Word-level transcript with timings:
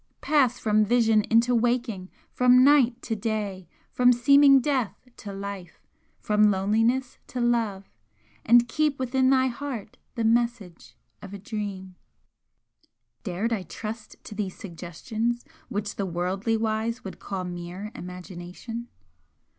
Pass 0.19 0.57
from 0.57 0.83
vision 0.83 1.21
into 1.29 1.53
waking! 1.53 2.09
from 2.33 2.63
night 2.63 2.99
to 3.03 3.15
day! 3.15 3.67
from 3.91 4.11
seeming 4.11 4.59
death 4.59 4.95
to 5.17 5.31
life! 5.31 5.79
from 6.19 6.49
loneliness 6.49 7.19
to 7.27 7.39
love! 7.39 7.87
and 8.43 8.67
keep 8.67 8.97
within 8.97 9.29
thy 9.29 9.45
heart 9.45 9.97
the 10.15 10.23
message 10.23 10.97
of 11.21 11.35
a 11.35 11.37
Dream!" 11.37 11.97
Dared 13.23 13.53
I 13.53 13.61
trust 13.61 14.15
to 14.23 14.33
these 14.33 14.57
suggestions 14.57 15.45
which 15.69 15.97
the 15.97 16.07
worldly 16.07 16.57
wise 16.57 17.03
would 17.03 17.19
call 17.19 17.43
mere 17.43 17.91
imagination? 17.93 18.87